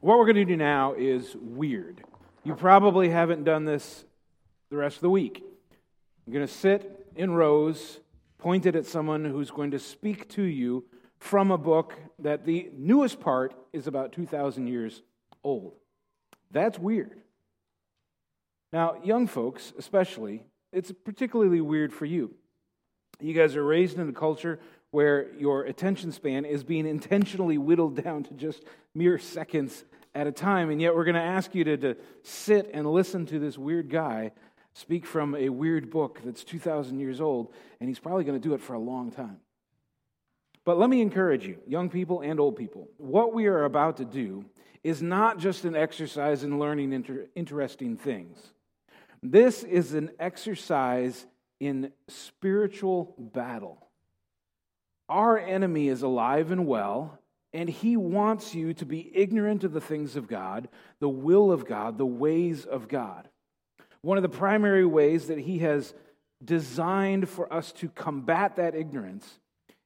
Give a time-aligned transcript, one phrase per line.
[0.00, 2.02] what we're going to do now is weird.
[2.44, 4.04] You probably haven't done this
[4.70, 5.42] the rest of the week.
[6.26, 8.00] I'm going to sit in rows
[8.38, 10.84] pointed at someone who's going to speak to you
[11.18, 15.02] from a book that the newest part is about 2,000 years
[15.42, 15.74] old.
[16.50, 17.22] That's weird.
[18.72, 22.34] Now, young folks, especially, it's particularly weird for you.
[23.20, 24.60] You guys are raised in a culture
[24.90, 28.64] where your attention span is being intentionally whittled down to just
[28.94, 29.84] mere seconds
[30.14, 33.26] at a time, and yet we're going to ask you to, to sit and listen
[33.26, 34.32] to this weird guy
[34.78, 38.54] speak from a weird book that's 2,000 years old, and he's probably going to do
[38.54, 39.38] it for a long time.
[40.64, 44.04] But let me encourage you, young people and old people, what we are about to
[44.04, 44.44] do
[44.84, 48.38] is not just an exercise in learning inter- interesting things.
[49.20, 51.26] This is an exercise
[51.58, 53.87] in spiritual battle.
[55.08, 57.18] Our enemy is alive and well,
[57.52, 60.68] and he wants you to be ignorant of the things of God,
[61.00, 63.28] the will of God, the ways of God.
[64.02, 65.94] One of the primary ways that he has
[66.44, 69.38] designed for us to combat that ignorance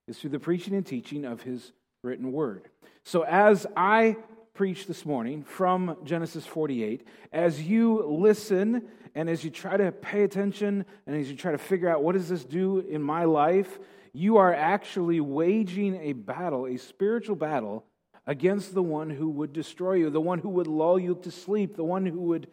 [0.08, 2.68] is through the preaching and teaching of his written word.
[3.04, 4.16] So, as I
[4.54, 8.82] preach this morning from Genesis 48, as you listen
[9.14, 12.12] and as you try to pay attention and as you try to figure out what
[12.12, 13.78] does this do in my life,
[14.12, 17.84] you are actually waging a battle, a spiritual battle
[18.26, 21.74] against the one who would destroy you, the one who would lull you to sleep,
[21.74, 22.46] the one who would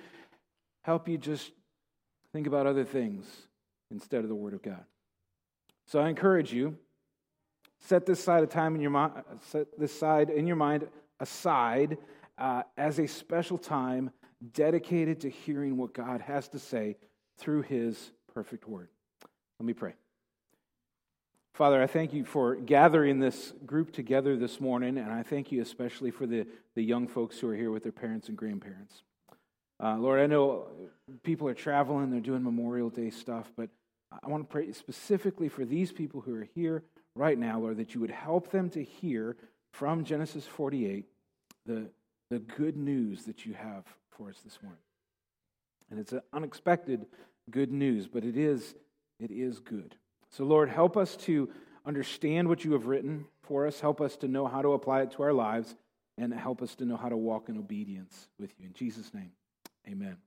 [0.83, 1.51] help you just
[2.31, 3.25] think about other things
[3.91, 4.85] instead of the Word of God.
[5.85, 6.77] So I encourage you,
[7.79, 9.11] set this side of time in your mind,
[9.47, 10.87] set this side in your mind
[11.19, 11.97] aside
[12.37, 14.11] uh, as a special time
[14.53, 16.97] dedicated to hearing what God has to say
[17.37, 18.89] through His perfect Word.
[19.59, 19.93] Let me pray.
[21.53, 25.61] Father, I thank you for gathering this group together this morning, and I thank you
[25.61, 29.03] especially for the, the young folks who are here with their parents and grandparents.
[29.83, 30.67] Uh, Lord, I know
[31.23, 33.69] people are traveling, they're doing Memorial Day stuff, but
[34.23, 36.83] I want to pray specifically for these people who are here
[37.15, 39.35] right now, Lord, that you would help them to hear
[39.71, 41.05] from Genesis 48
[41.65, 41.89] the,
[42.29, 44.81] the good news that you have for us this morning.
[45.91, 47.05] And it's an unexpected
[47.49, 48.75] good news, but it is,
[49.19, 49.95] it is good.
[50.29, 51.49] So, Lord, help us to
[51.85, 55.11] understand what you have written for us, help us to know how to apply it
[55.11, 55.75] to our lives,
[56.17, 58.67] and help us to know how to walk in obedience with you.
[58.67, 59.31] In Jesus' name.
[59.87, 60.17] Amen.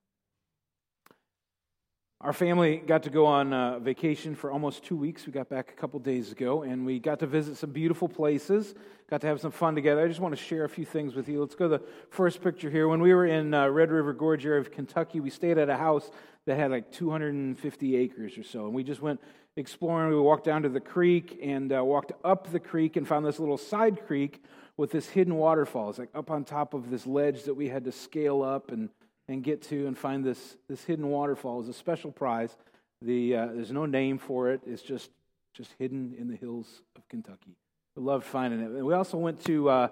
[2.23, 5.27] Our family got to go on uh, vacation for almost two weeks.
[5.27, 8.77] We got back a couple days ago, and we got to visit some beautiful places.
[9.11, 10.05] Got to have some fun together.
[10.05, 11.41] I just want to share a few things with you.
[11.41, 12.87] Let's go to the first picture here.
[12.87, 15.77] When we were in uh, Red River Gorge area of Kentucky, we stayed at a
[15.77, 16.13] house
[16.47, 19.21] that had like 250 acres or so, and we just went
[19.57, 20.15] exploring.
[20.15, 23.41] We walked down to the creek and uh, walked up the creek and found this
[23.41, 24.45] little side creek
[24.77, 25.91] with this hidden waterfall.
[25.91, 28.91] It's like up on top of this ledge that we had to scale up and
[29.29, 32.57] and get to and find this, this hidden waterfall is a special prize.
[33.01, 34.61] The, uh, there's no name for it.
[34.67, 35.11] It's just,
[35.55, 37.57] just hidden in the hills of Kentucky.
[37.97, 38.71] We loved finding it.
[38.71, 39.89] And we also went to uh,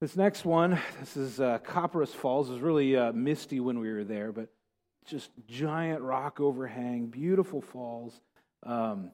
[0.00, 0.78] this next one.
[1.00, 2.48] This is uh, Copperas Falls.
[2.48, 4.48] It was really uh, misty when we were there, but
[5.06, 8.20] just giant rock overhang, beautiful falls.
[8.64, 9.10] Um,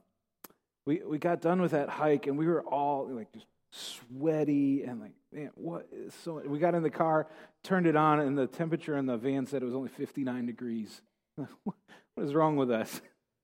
[0.87, 5.01] we, we got done with that hike and we were all like just sweaty and
[5.01, 6.41] like, man, what is so?
[6.47, 7.27] We got in the car,
[7.63, 11.03] turned it on, and the temperature in the van said it was only 59 degrees.
[11.65, 11.77] what
[12.19, 13.01] is wrong with us?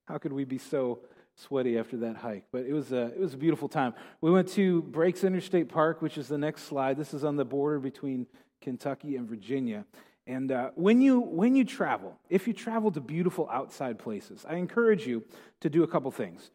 [0.07, 1.01] How could we be so
[1.35, 2.45] sweaty after that hike?
[2.53, 3.95] But it was a, it was a beautiful time.
[4.21, 6.97] We went to Breaks Interstate Park, which is the next slide.
[6.97, 8.27] This is on the border between
[8.61, 9.85] Kentucky and Virginia.
[10.27, 14.57] And uh, when, you, when you travel, if you travel to beautiful outside places, I
[14.57, 15.25] encourage you
[15.61, 16.51] to do a couple things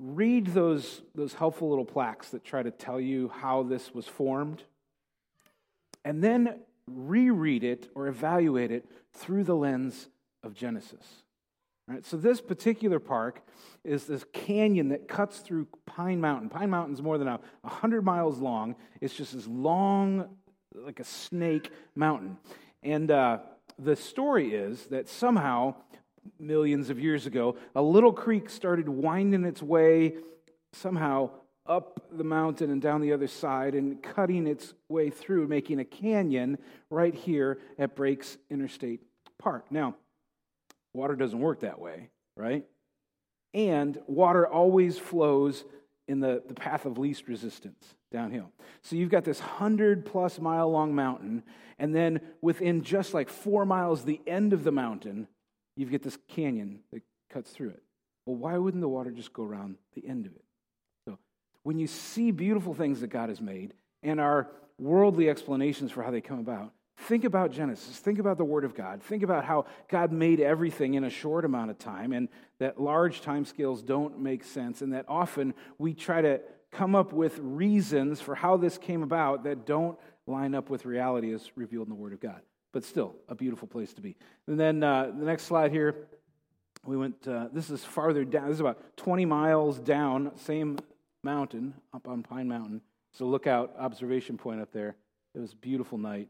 [0.00, 4.64] read those, those helpful little plaques that try to tell you how this was formed,
[6.04, 10.08] and then reread it or evaluate it through the lens
[10.42, 11.04] of Genesis.
[11.86, 13.42] Right, so this particular park
[13.82, 16.48] is this canyon that cuts through Pine Mountain.
[16.48, 18.76] Pine Mountain is more than a 100 miles long.
[19.00, 20.28] It's just this long,
[20.72, 22.38] like a snake mountain.
[22.84, 23.38] And uh,
[23.76, 25.74] the story is that somehow
[26.38, 30.14] millions of years ago, a little creek started winding its way
[30.72, 31.30] somehow
[31.66, 35.84] up the mountain and down the other side and cutting its way through, making a
[35.84, 36.58] canyon
[36.90, 39.00] right here at Breaks Interstate
[39.38, 39.66] Park.
[39.70, 39.94] Now,
[40.92, 42.64] water doesn't work that way, right?
[43.54, 45.64] And water always flows
[46.08, 48.50] in the, the path of least resistance downhill.
[48.82, 51.44] So you've got this 100 plus mile long mountain,
[51.78, 55.28] and then within just like four miles, the end of the mountain,
[55.76, 57.82] you get this canyon that cuts through it.
[58.26, 60.44] Well, why wouldn't the water just go around the end of it?
[61.06, 61.18] So
[61.62, 64.50] when you see beautiful things that God has made and our
[64.80, 66.72] worldly explanations for how they come about.
[66.96, 67.98] Think about Genesis.
[67.98, 69.02] Think about the Word of God.
[69.02, 72.28] Think about how God made everything in a short amount of time, and
[72.58, 76.40] that large time scales don't make sense, and that often we try to
[76.72, 81.32] come up with reasons for how this came about that don't line up with reality
[81.32, 82.40] as revealed in the Word of God.
[82.72, 84.16] But still, a beautiful place to be.
[84.46, 86.08] And then uh, the next slide here,
[86.84, 88.46] we went, uh, this is farther down.
[88.46, 90.78] This is about 20 miles down, same
[91.22, 92.80] mountain, up on Pine Mountain.
[93.12, 94.96] So lookout observation point up there.
[95.34, 96.28] It was a beautiful night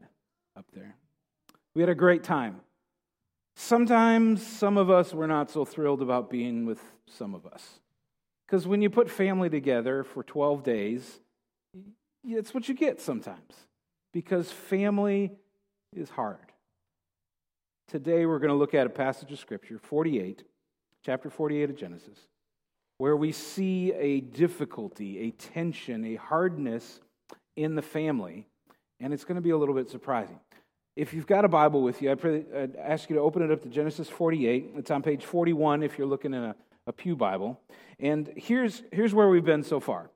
[0.57, 0.95] up there.
[1.75, 2.61] We had a great time.
[3.55, 7.79] Sometimes some of us were not so thrilled about being with some of us.
[8.45, 11.19] Because when you put family together for 12 days,
[12.25, 13.53] it's what you get sometimes.
[14.11, 15.31] Because family
[15.95, 16.37] is hard.
[17.87, 20.43] Today we're going to look at a passage of Scripture, 48,
[21.05, 22.17] chapter 48 of Genesis,
[22.97, 27.01] where we see a difficulty, a tension, a hardness
[27.57, 28.47] in the family
[29.01, 30.39] and it's going to be a little bit surprising.
[30.95, 33.51] If you've got a Bible with you, I'd, pray, I'd ask you to open it
[33.51, 34.73] up to Genesis 48.
[34.77, 36.55] It's on page 41 if you're looking in a,
[36.85, 37.59] a Pew Bible.
[37.99, 40.11] And here's, here's where we've been so far.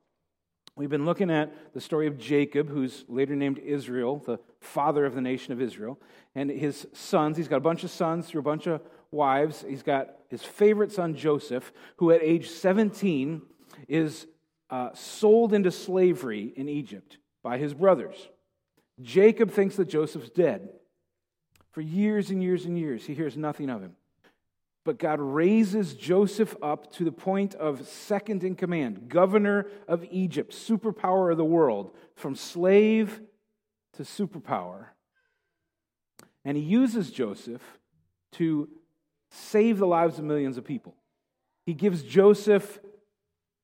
[0.76, 5.14] We've been looking at the story of Jacob, who's later named Israel, the father of
[5.14, 5.98] the nation of Israel,
[6.34, 7.36] and his sons.
[7.36, 8.80] He's got a bunch of sons through a bunch of
[9.10, 9.64] wives.
[9.66, 13.42] He's got his favorite son, Joseph, who at age 17
[13.88, 14.26] is
[14.70, 18.16] uh, sold into slavery in Egypt by his brothers.
[19.00, 20.70] Jacob thinks that Joseph's dead.
[21.70, 23.96] For years and years and years, he hears nothing of him.
[24.84, 30.52] But God raises Joseph up to the point of second in command, governor of Egypt,
[30.52, 33.20] superpower of the world, from slave
[33.96, 34.86] to superpower.
[36.44, 37.62] And he uses Joseph
[38.32, 38.68] to
[39.30, 40.94] save the lives of millions of people.
[41.64, 42.78] He gives Joseph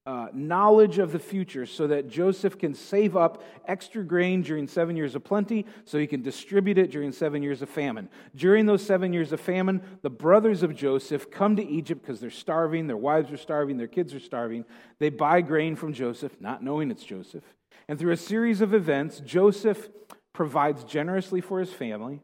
[0.05, 4.97] uh, knowledge of the future so that Joseph can save up extra grain during seven
[4.97, 8.09] years of plenty so he can distribute it during seven years of famine.
[8.35, 12.31] During those seven years of famine, the brothers of Joseph come to Egypt because they're
[12.31, 14.65] starving, their wives are starving, their kids are starving.
[14.99, 17.45] They buy grain from Joseph, not knowing it's Joseph.
[17.87, 19.89] And through a series of events, Joseph
[20.33, 22.21] provides generously for his family,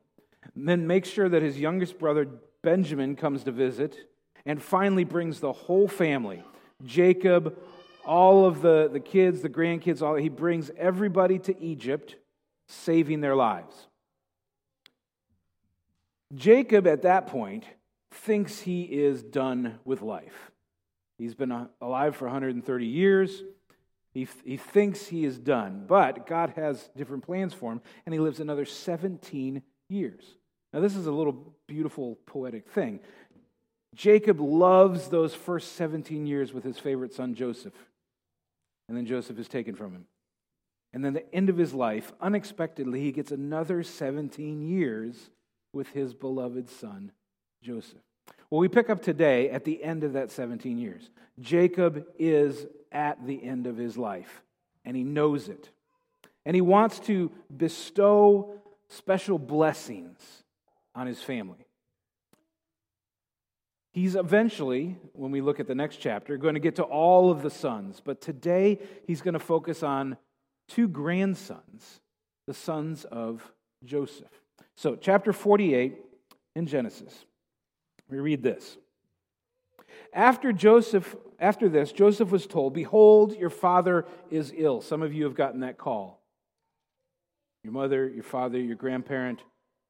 [0.56, 2.28] then makes sure that his youngest brother
[2.62, 3.96] Benjamin comes to visit,
[4.44, 6.43] and finally brings the whole family
[6.84, 7.58] Jacob,
[8.05, 12.16] all of the, the kids, the grandkids, all, he brings everybody to Egypt,
[12.69, 13.88] saving their lives.
[16.34, 17.64] Jacob, at that point,
[18.10, 20.50] thinks he is done with life.
[21.19, 23.43] He's been alive for 130 years.
[24.14, 28.19] He, he thinks he is done, but God has different plans for him, and he
[28.19, 30.25] lives another 17 years.
[30.72, 33.00] Now, this is a little beautiful poetic thing.
[33.94, 37.75] Jacob loves those first 17 years with his favorite son, Joseph.
[38.88, 40.05] And then Joseph is taken from him.
[40.93, 45.31] And then the end of his life, unexpectedly, he gets another 17 years
[45.72, 47.12] with his beloved son,
[47.62, 47.99] Joseph.
[48.50, 51.10] Well, we pick up today at the end of that 17 years.
[51.40, 54.43] Jacob is at the end of his life,
[54.85, 55.70] and he knows it.
[56.44, 58.55] And he wants to bestow
[58.88, 60.44] special blessings
[60.94, 61.67] on his family.
[63.93, 67.43] He's eventually, when we look at the next chapter, going to get to all of
[67.43, 68.00] the sons.
[68.05, 70.17] But today, he's going to focus on
[70.69, 72.00] two grandsons,
[72.46, 73.43] the sons of
[73.84, 74.31] Joseph.
[74.76, 75.96] So, chapter 48
[76.55, 77.24] in Genesis,
[78.08, 78.77] we read this.
[80.13, 84.81] After Joseph, after this, Joseph was told, Behold, your father is ill.
[84.81, 86.21] Some of you have gotten that call.
[87.63, 89.43] Your mother, your father, your grandparent,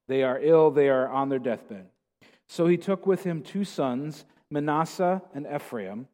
[0.07, 1.87] they are ill, they are on their deathbed.
[2.47, 6.07] So he took with him two sons, Manasseh and Ephraim.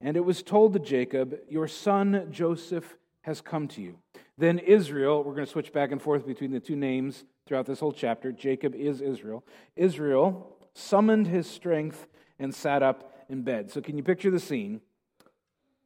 [0.00, 3.98] And it was told to Jacob, Your son Joseph has come to you.
[4.38, 7.80] Then Israel, we're going to switch back and forth between the two names throughout this
[7.80, 8.32] whole chapter.
[8.32, 9.44] Jacob is Israel.
[9.76, 12.06] Israel summoned his strength
[12.38, 13.70] and sat up in bed.
[13.70, 14.80] So can you picture the scene?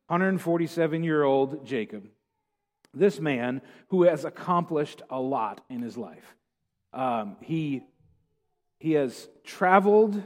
[0.08, 2.08] 147 year old Jacob,
[2.92, 6.36] this man who has accomplished a lot in his life.
[6.92, 7.82] Um, he
[8.78, 10.22] he has traveled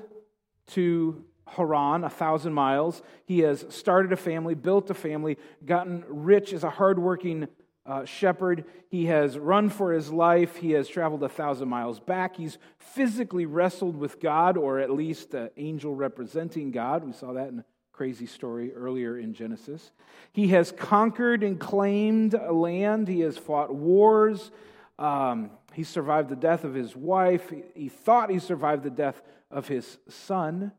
[0.68, 3.02] to Haran, a thousand miles.
[3.24, 7.48] He has started a family, built a family, gotten rich as a hardworking
[7.88, 8.64] uh, shepherd.
[8.90, 10.56] He has run for his life.
[10.56, 12.36] He has traveled a thousand miles back.
[12.36, 17.04] He's physically wrestled with God, or at least an angel representing God.
[17.04, 19.90] We saw that in a crazy story earlier in Genesis.
[20.32, 23.08] He has conquered and claimed a land.
[23.08, 24.50] He has fought wars.
[24.98, 27.52] Um, he survived the death of his wife.
[27.74, 30.72] He thought he survived the death of his son.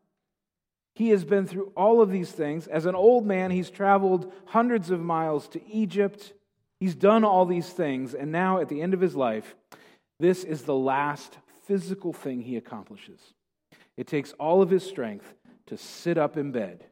[0.94, 2.68] He has been through all of these things.
[2.68, 6.34] As an old man, he's traveled hundreds of miles to Egypt.
[6.80, 9.56] He's done all these things, and now at the end of his life,
[10.20, 13.20] this is the last physical thing he accomplishes.
[13.98, 15.34] It takes all of his strength
[15.66, 16.86] to sit up in bed.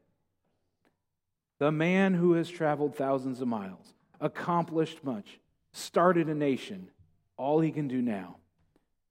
[1.59, 5.39] The man who has traveled thousands of miles, accomplished much,
[5.71, 6.89] started a nation,
[7.37, 8.37] all he can do now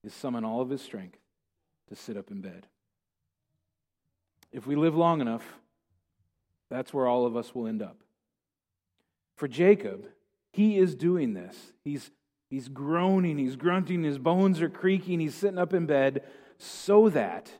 [0.03, 1.17] is summon all of his strength
[1.89, 2.67] to sit up in bed.
[4.51, 5.57] If we live long enough,
[6.69, 7.97] that's where all of us will end up.
[9.35, 10.07] For Jacob,
[10.53, 11.55] he is doing this.
[11.83, 12.11] He's,
[12.49, 16.23] he's groaning, he's grunting, his bones are creaking, he's sitting up in bed
[16.57, 17.51] so that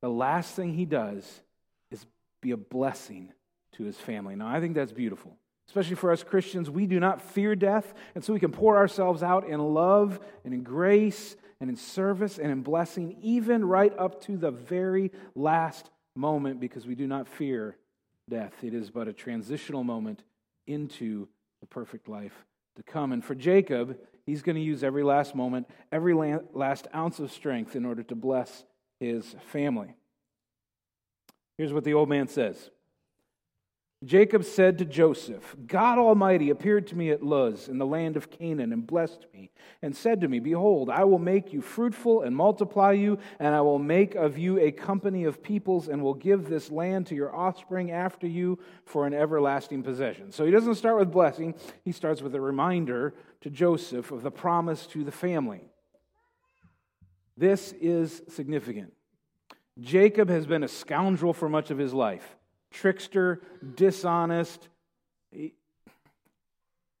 [0.00, 1.42] the last thing he does
[1.90, 2.04] is
[2.40, 3.32] be a blessing
[3.72, 4.36] to his family.
[4.36, 5.36] Now, I think that's beautiful.
[5.68, 9.22] Especially for us Christians, we do not fear death, and so we can pour ourselves
[9.22, 14.20] out in love and in grace and in service and in blessing, even right up
[14.22, 17.76] to the very last moment, because we do not fear
[18.28, 18.52] death.
[18.62, 20.24] It is but a transitional moment
[20.66, 21.28] into
[21.62, 22.44] the perfect life
[22.76, 23.12] to come.
[23.12, 26.14] And for Jacob, he's going to use every last moment, every
[26.52, 28.64] last ounce of strength in order to bless
[29.00, 29.94] his family.
[31.56, 32.70] Here's what the old man says
[34.04, 38.30] Jacob said to Joseph, God Almighty appeared to me at Luz in the land of
[38.30, 42.34] Canaan and blessed me, and said to me, Behold, I will make you fruitful and
[42.34, 46.48] multiply you, and I will make of you a company of peoples, and will give
[46.48, 50.32] this land to your offspring after you for an everlasting possession.
[50.32, 51.54] So he doesn't start with blessing,
[51.84, 55.60] he starts with a reminder to Joseph of the promise to the family.
[57.36, 58.92] This is significant.
[59.78, 62.36] Jacob has been a scoundrel for much of his life
[62.72, 63.40] trickster,
[63.74, 64.68] dishonest.
[65.30, 65.52] He,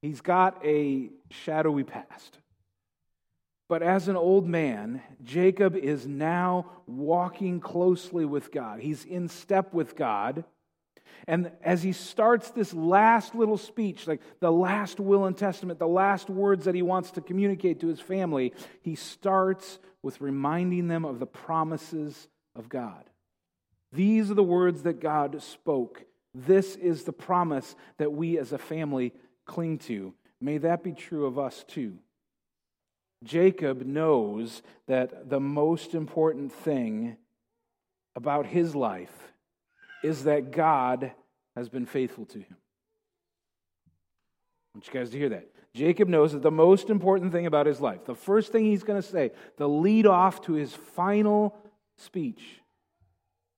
[0.00, 2.38] he's got a shadowy past.
[3.68, 8.80] But as an old man, Jacob is now walking closely with God.
[8.80, 10.44] He's in step with God.
[11.26, 15.86] And as he starts this last little speech, like the last will and testament, the
[15.86, 18.52] last words that he wants to communicate to his family,
[18.82, 23.04] he starts with reminding them of the promises of God.
[23.92, 26.04] These are the words that God spoke.
[26.34, 29.12] This is the promise that we as a family
[29.44, 30.14] cling to.
[30.40, 31.98] May that be true of us too.
[33.22, 37.16] Jacob knows that the most important thing
[38.16, 39.32] about his life
[40.02, 41.12] is that God
[41.54, 42.56] has been faithful to him.
[44.74, 45.48] I want you guys to hear that.
[45.74, 49.00] Jacob knows that the most important thing about his life, the first thing he's going
[49.00, 51.54] to say, the lead off to his final
[51.96, 52.42] speech,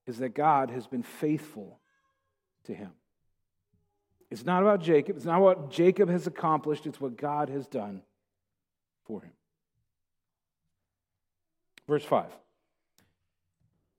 [0.07, 1.81] is that God has been faithful
[2.65, 2.91] to him.
[4.31, 5.17] It's not about Jacob.
[5.17, 6.87] It's not what Jacob has accomplished.
[6.87, 8.03] It's what God has done
[9.07, 9.33] for him.
[11.87, 12.27] Verse 5.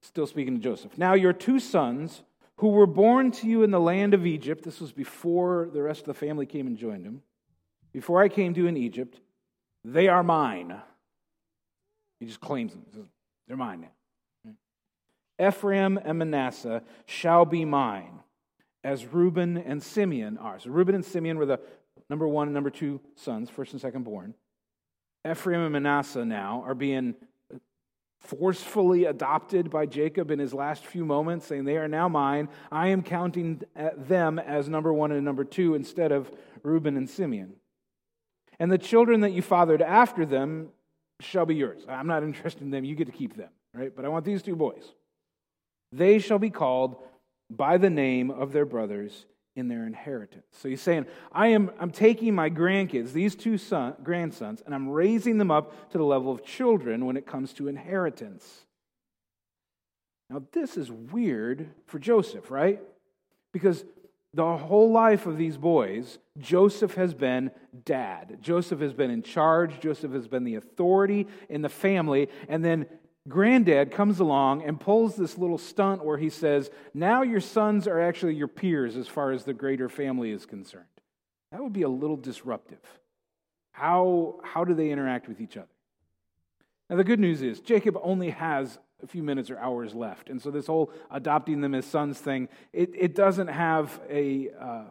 [0.01, 0.97] Still speaking to Joseph.
[0.97, 2.21] Now, your two sons,
[2.57, 6.01] who were born to you in the land of Egypt, this was before the rest
[6.01, 7.21] of the family came and joined him,
[7.91, 9.19] before I came to you in Egypt,
[9.83, 10.75] they are mine.
[12.19, 13.09] He just claims them.
[13.47, 13.94] They're mine now.
[15.39, 18.19] Ephraim and Manasseh shall be mine,
[18.83, 20.59] as Reuben and Simeon are.
[20.59, 21.59] So Reuben and Simeon were the
[22.09, 24.33] number one and number two sons, first and second born.
[25.29, 27.15] Ephraim and Manasseh now are being
[28.19, 32.49] forcefully adopted by Jacob in his last few moments, saying, They are now mine.
[32.71, 33.61] I am counting
[33.97, 36.31] them as number one and number two instead of
[36.63, 37.53] Reuben and Simeon.
[38.59, 40.69] And the children that you fathered after them
[41.19, 41.85] shall be yours.
[41.87, 42.83] I'm not interested in them.
[42.83, 43.95] You get to keep them, right?
[43.95, 44.93] But I want these two boys.
[45.91, 46.97] They shall be called
[47.49, 49.25] by the name of their brothers
[49.55, 50.45] in their inheritance.
[50.51, 54.89] So he's saying, I am I'm taking my grandkids, these two son, grandsons, and I'm
[54.89, 58.65] raising them up to the level of children when it comes to inheritance.
[60.29, 62.81] Now, this is weird for Joseph, right?
[63.53, 63.85] Because
[64.33, 67.51] the whole life of these boys, Joseph has been
[67.85, 68.39] dad.
[68.41, 69.79] Joseph has been in charge.
[69.79, 72.27] Joseph has been the authority in the family.
[72.49, 72.87] And then
[73.27, 77.99] granddad comes along and pulls this little stunt where he says, Now your sons are
[77.99, 80.85] actually your peers as far as the greater family is concerned.
[81.51, 82.81] That would be a little disruptive.
[83.71, 85.67] How, how do they interact with each other?
[86.89, 90.29] Now, the good news is Jacob only has a few minutes or hours left.
[90.29, 94.83] And so, this whole adopting them as sons thing, it, it doesn't have a, uh,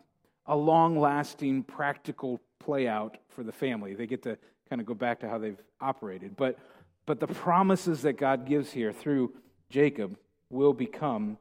[0.46, 3.94] a long lasting practical play out for the family.
[3.94, 4.36] They get to
[4.68, 6.36] kind of go back to how they've operated.
[6.36, 6.58] But
[7.06, 9.32] but the promises that God gives here through
[9.70, 10.16] Jacob
[10.50, 11.38] will become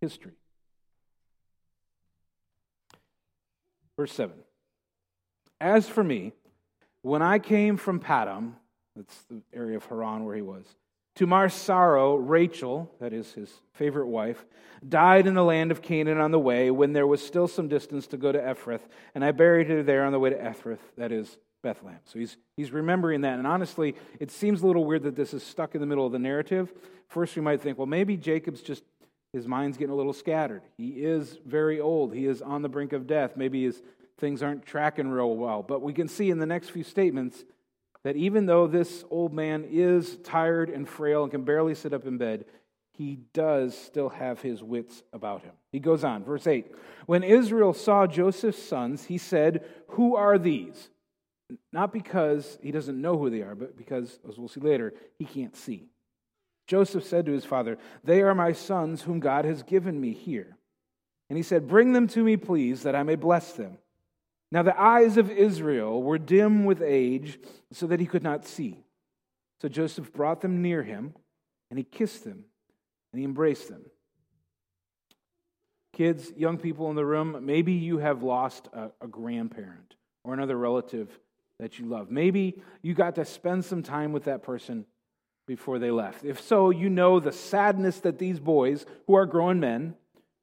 [0.00, 0.32] history.
[3.96, 4.34] Verse 7
[5.60, 6.32] As for me,
[7.02, 8.54] when I came from Paddan,
[8.96, 10.64] that's the area of Haran where he was,
[11.16, 14.44] To my sorrow, Rachel, that is his favorite wife,
[14.86, 18.06] died in the land of Canaan on the way when there was still some distance
[18.08, 18.82] to go to Ephrath,
[19.14, 21.98] and I buried her there on the way to Ephrath, that is Bethlehem.
[22.04, 23.38] So he's, he's remembering that.
[23.38, 26.12] And honestly, it seems a little weird that this is stuck in the middle of
[26.12, 26.72] the narrative.
[27.08, 28.84] First, we might think, well, maybe Jacob's just,
[29.32, 30.62] his mind's getting a little scattered.
[30.76, 32.14] He is very old.
[32.14, 33.32] He is on the brink of death.
[33.36, 33.82] Maybe his
[34.18, 35.64] things aren't tracking real well.
[35.64, 37.42] But we can see in the next few statements
[38.04, 42.06] that even though this old man is tired and frail and can barely sit up
[42.06, 42.44] in bed,
[42.92, 45.52] he does still have his wits about him.
[45.72, 46.70] He goes on, verse 8
[47.06, 50.90] When Israel saw Joseph's sons, he said, Who are these?
[51.72, 55.24] Not because he doesn't know who they are, but because, as we'll see later, he
[55.24, 55.88] can't see.
[56.66, 60.56] Joseph said to his father, They are my sons whom God has given me here.
[61.28, 63.78] And he said, Bring them to me, please, that I may bless them.
[64.50, 67.38] Now the eyes of Israel were dim with age,
[67.72, 68.84] so that he could not see.
[69.60, 71.14] So Joseph brought them near him,
[71.70, 72.44] and he kissed them,
[73.12, 73.84] and he embraced them.
[75.92, 80.56] Kids, young people in the room, maybe you have lost a, a grandparent or another
[80.56, 81.08] relative
[81.58, 82.10] that you love.
[82.10, 84.86] Maybe you got to spend some time with that person
[85.46, 86.24] before they left.
[86.24, 89.94] If so, you know the sadness that these boys, who are grown men,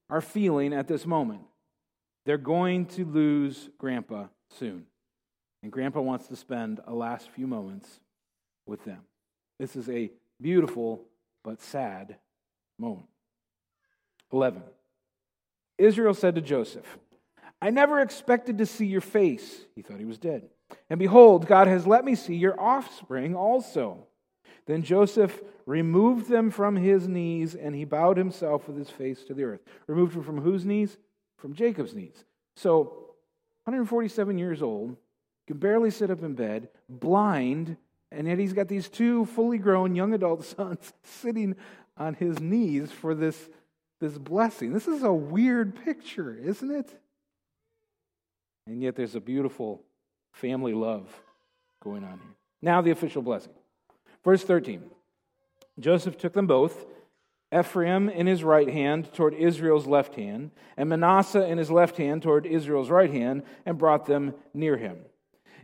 [0.10, 1.42] are feeling at this moment.
[2.26, 4.86] They're going to lose Grandpa soon.
[5.64, 7.88] And Grandpa wants to spend a last few moments
[8.66, 9.00] with them.
[9.60, 11.04] This is a beautiful
[11.44, 12.18] but sad
[12.78, 13.08] moment.
[14.32, 14.64] 11.
[15.78, 16.98] Israel said to Joseph,
[17.62, 19.66] I never expected to see your face.
[19.76, 20.50] He thought he was dead.
[20.90, 24.06] And behold, God has let me see your offspring also.
[24.66, 29.34] Then Joseph removed them from his knees, and he bowed himself with his face to
[29.34, 29.62] the earth.
[29.88, 30.98] Removed them from whose knees?
[31.42, 32.24] from Jacob's knees.
[32.56, 33.16] So,
[33.66, 34.96] 147 years old,
[35.48, 37.78] can barely sit up in bed, blind,
[38.12, 41.56] and yet he's got these two fully grown young adult sons sitting
[41.98, 43.50] on his knees for this,
[44.00, 44.72] this blessing.
[44.72, 47.02] This is a weird picture, isn't it?
[48.68, 49.84] And yet there's a beautiful
[50.32, 51.08] family love
[51.84, 52.36] going on here.
[52.62, 53.54] Now, the official blessing.
[54.24, 54.84] Verse 13
[55.80, 56.86] Joseph took them both
[57.58, 62.22] Ephraim in his right hand toward Israel's left hand, and Manasseh in his left hand
[62.22, 65.00] toward Israel's right hand, and brought them near him.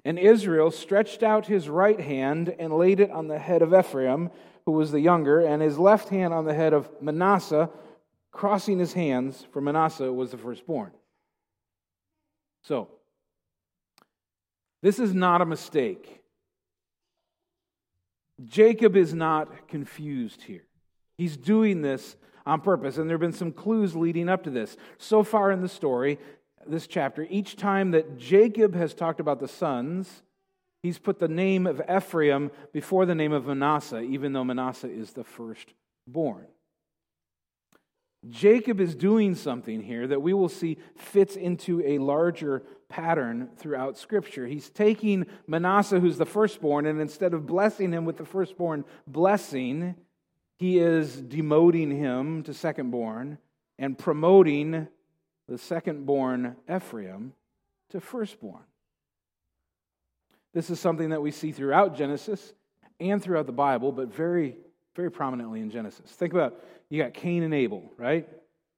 [0.03, 4.32] And Israel stretched out his right hand and laid it on the head of Ephraim,
[4.65, 7.69] who was the younger, and his left hand on the head of Manasseh,
[8.32, 10.91] crossing his hands, for Manasseh was the firstborn.
[12.63, 12.89] So,
[14.88, 16.21] this is not a mistake.
[18.45, 20.63] Jacob is not confused here.
[21.17, 24.78] He's doing this on purpose, and there have been some clues leading up to this.
[24.97, 26.19] So far in the story,
[26.65, 30.23] this chapter, each time that Jacob has talked about the sons,
[30.82, 35.12] he's put the name of Ephraim before the name of Manasseh, even though Manasseh is
[35.12, 36.47] the firstborn.
[38.30, 43.97] Jacob is doing something here that we will see fits into a larger pattern throughout
[43.97, 44.47] Scripture.
[44.47, 49.95] He's taking Manasseh, who's the firstborn, and instead of blessing him with the firstborn blessing,
[50.58, 53.38] he is demoting him to secondborn
[53.77, 54.88] and promoting
[55.47, 57.34] the secondborn Ephraim
[57.89, 58.63] to firstborn.
[60.53, 62.53] This is something that we see throughout Genesis
[62.99, 64.58] and throughout the Bible, but very,
[64.97, 66.12] very prominently in Genesis.
[66.12, 68.27] Think about you got Cain and Abel, right?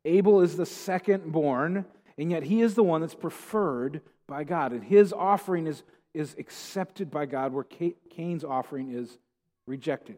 [0.05, 1.85] Abel is the second born,
[2.17, 5.81] and yet he is the one that's preferred by God, and his offering is,
[6.13, 9.17] is accepted by God, where Cain's offering is
[9.65, 10.17] rejected.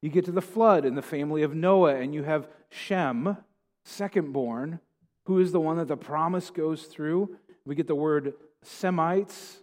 [0.00, 3.36] You get to the flood in the family of Noah, and you have Shem,
[3.84, 4.78] second born,
[5.26, 7.36] who is the one that the promise goes through.
[7.66, 9.58] We get the word Semites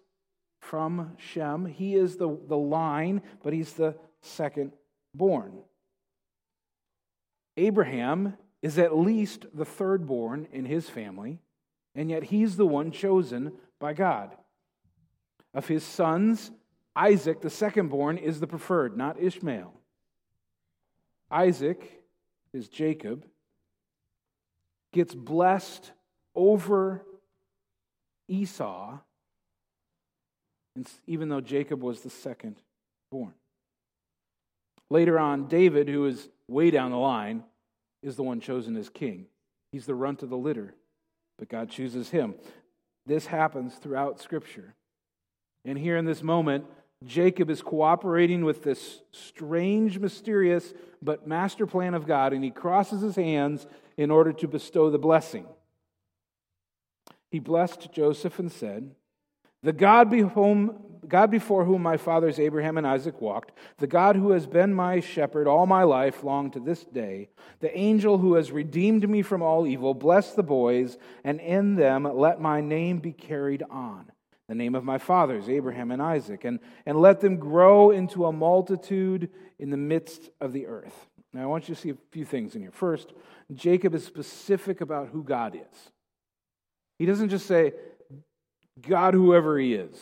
[0.59, 1.65] from Shem.
[1.65, 3.95] He is the, the line, but he's the
[5.15, 5.53] second-born.
[7.57, 11.39] Abraham is at least the third-born in his family,
[11.93, 14.35] and yet he's the one chosen by God.
[15.53, 16.51] Of his sons,
[16.95, 19.73] Isaac, the second-born, is the preferred, not Ishmael.
[21.31, 22.03] Isaac
[22.53, 23.25] is Jacob,
[24.91, 25.91] gets blessed
[26.35, 27.05] over
[28.27, 28.99] Esau,
[31.07, 32.57] even though Jacob was the second
[33.09, 33.33] born.
[34.89, 37.43] Later on, David, who is way down the line,
[38.03, 39.25] is the one chosen as king.
[39.71, 40.75] He's the runt of the litter,
[41.37, 42.35] but God chooses him.
[43.05, 44.75] This happens throughout Scripture.
[45.63, 46.65] And here in this moment,
[47.03, 53.01] Jacob is cooperating with this strange, mysterious, but master plan of God, and he crosses
[53.01, 53.67] his hands
[53.97, 55.45] in order to bestow the blessing.
[57.29, 58.95] He blessed Joseph and said,
[59.65, 64.15] The God, be whom, God before whom my fathers Abraham and Isaac walked, the God
[64.15, 67.29] who has been my shepherd all my life long to this day,
[67.61, 72.03] the angel who has redeemed me from all evil, bless the boys, and in them
[72.03, 74.05] let my name be carried on,
[74.47, 78.31] the name of my fathers Abraham and Isaac, and, and let them grow into a
[78.31, 81.07] multitude in the midst of the earth.
[81.33, 82.71] Now, I want you to see a few things in here.
[82.71, 83.13] First,
[83.51, 85.91] Jacob is specific about who God is.
[86.99, 87.73] He doesn't just say,
[88.81, 89.97] God, whoever he is.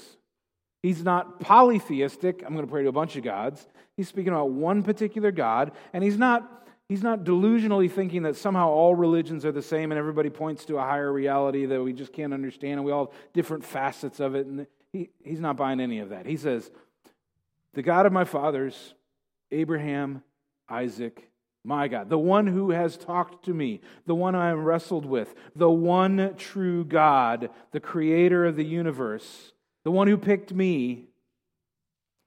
[0.82, 2.44] He's not polytheistic.
[2.46, 3.68] I'm going to pray to a bunch of gods.
[3.96, 8.70] He's speaking about one particular God, and he's not, he's not delusionally thinking that somehow
[8.70, 12.12] all religions are the same and everybody points to a higher reality that we just
[12.12, 14.46] can't understand and we all have different facets of it.
[14.46, 16.26] And he, he's not buying any of that.
[16.26, 16.70] He says,
[17.74, 18.96] The God of my fathers,
[19.52, 20.24] Abraham,
[20.68, 21.30] Isaac,
[21.64, 25.34] my God, the one who has talked to me, the one I am wrestled with,
[25.56, 31.08] the one true God, the creator of the universe the one who picked me,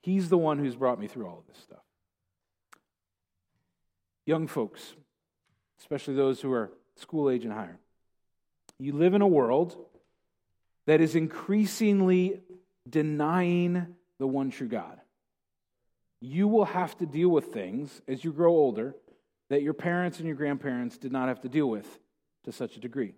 [0.02, 1.82] he's the one who's brought me through all of this stuff.
[4.26, 4.94] Young folks,
[5.80, 7.78] especially those who are school age and higher,
[8.78, 9.76] you live in a world
[10.86, 12.40] that is increasingly
[12.88, 15.00] denying the one true God.
[16.20, 18.94] You will have to deal with things as you grow older
[19.48, 21.98] that your parents and your grandparents did not have to deal with
[22.44, 23.14] to such a degree.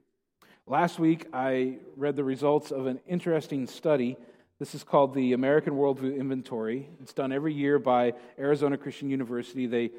[0.67, 4.17] Last week, I read the results of an interesting study.
[4.59, 6.91] This is called the American Worldview Inventory.
[7.01, 9.67] It's done every year by Arizona Christian University.
[9.67, 9.91] They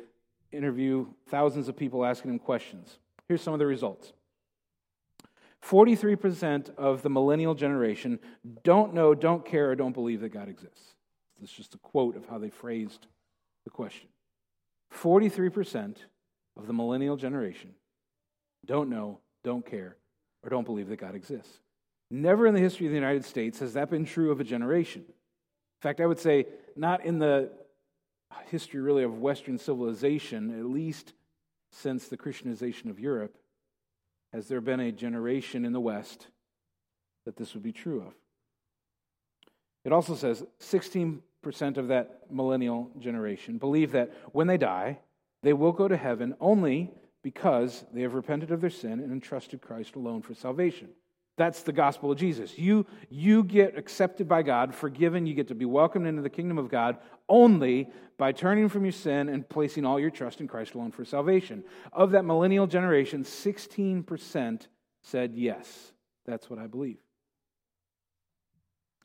[0.51, 2.99] interview thousands of people asking them questions.
[3.27, 4.13] Here's some of the results
[5.63, 8.19] 43% of the millennial generation
[8.63, 10.93] don't know, don't care, or don't believe that God exists.
[11.39, 13.07] This is just a quote of how they phrased
[13.63, 14.07] the question.
[14.93, 15.97] 43%
[16.57, 17.73] of the millennial generation
[18.65, 19.95] don't know, don't care,
[20.43, 21.59] or don't believe that God exists.
[22.12, 25.03] Never in the history of the United States has that been true of a generation.
[25.07, 27.51] In fact, I would say not in the
[28.47, 31.13] history really of Western civilization, at least
[31.71, 33.38] since the Christianization of Europe,
[34.33, 36.27] has there been a generation in the West
[37.25, 38.13] that this would be true of.
[39.85, 41.21] It also says 16%
[41.77, 44.99] of that millennial generation believe that when they die,
[45.41, 46.91] they will go to heaven only
[47.23, 50.89] because they have repented of their sin and entrusted Christ alone for salvation.
[51.38, 52.58] That's the gospel of Jesus.
[52.58, 56.58] You, you get accepted by God, forgiven, you get to be welcomed into the kingdom
[56.58, 56.97] of God
[57.30, 61.06] only by turning from your sin and placing all your trust in Christ alone for
[61.06, 61.63] salvation.
[61.93, 64.67] Of that millennial generation, 16%
[65.02, 65.93] said, Yes,
[66.25, 66.97] that's what I believe.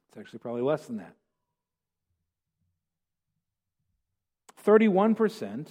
[0.08, 1.14] It's actually probably less than that.
[4.66, 5.68] 31%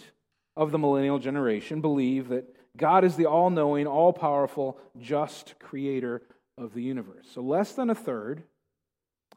[0.55, 2.45] of the millennial generation believe that
[2.77, 6.21] God is the all knowing, all powerful, just creator
[6.57, 7.27] of the universe.
[7.33, 8.43] So, less than a third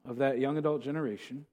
[0.04, 1.46] of that young adult generation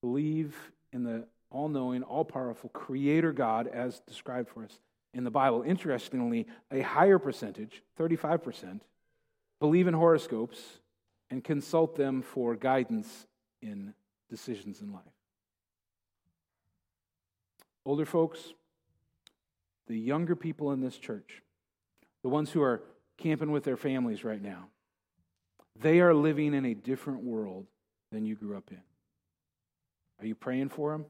[0.00, 0.56] believe
[0.92, 4.78] in the all knowing, all powerful creator God as described for us
[5.14, 5.62] in the Bible.
[5.62, 8.80] Interestingly, a higher percentage, 35%,
[9.60, 10.58] believe in horoscopes
[11.30, 13.26] and consult them for guidance
[13.60, 13.94] in
[14.30, 15.02] decisions in life.
[17.84, 18.52] Older folks,
[19.88, 21.42] the younger people in this church,
[22.22, 22.82] the ones who are
[23.18, 24.68] camping with their families right now,
[25.80, 27.66] they are living in a different world
[28.12, 28.82] than you grew up in.
[30.20, 31.06] Are you praying for them?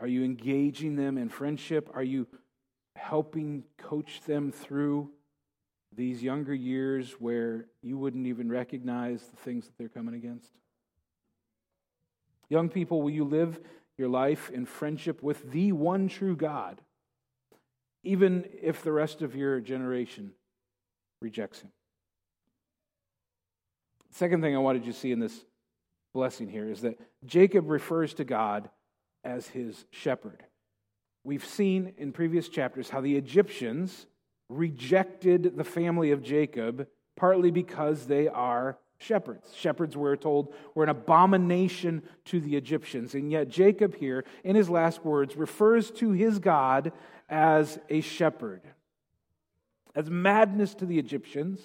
[0.00, 1.88] Are you engaging them in friendship?
[1.94, 2.26] Are you
[2.96, 5.10] helping coach them through
[5.94, 10.50] these younger years where you wouldn't even recognize the things that they're coming against?
[12.48, 13.60] Young people, will you live
[14.02, 16.80] your life in friendship with the one true God,
[18.02, 20.32] even if the rest of your generation
[21.20, 21.70] rejects him.
[24.10, 25.44] Second thing I wanted you to see in this
[26.12, 28.70] blessing here is that Jacob refers to God
[29.22, 30.42] as his shepherd.
[31.22, 34.06] We've seen in previous chapters how the Egyptians
[34.48, 39.52] rejected the family of Jacob partly because they are shepherds.
[39.54, 43.14] Shepherds, we're told, were an abomination to the Egyptians.
[43.14, 46.92] And yet, Jacob here, in his last words, refers to his God
[47.28, 48.62] as a shepherd
[49.94, 51.60] as madness to the Egyptians,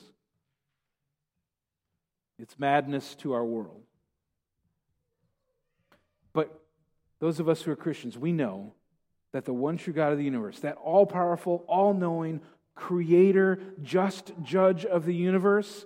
[2.40, 3.82] it's madness to our world.
[6.34, 6.62] But
[7.20, 8.74] those of us who are Christians, we know
[9.32, 12.42] that the one true God of the universe, that all powerful, all knowing,
[12.76, 15.86] creator, just judge of the universe,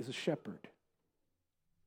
[0.00, 0.68] is a shepherd.